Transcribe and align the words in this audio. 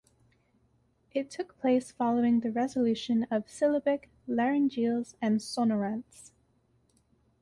It 1.13 1.29
took 1.29 1.59
place 1.59 1.91
following 1.91 2.39
the 2.39 2.49
resolution 2.51 3.27
of 3.29 3.47
syllabic 3.47 4.09
laryngeals 4.27 5.15
and 5.21 5.37
sonorants. 5.39 6.31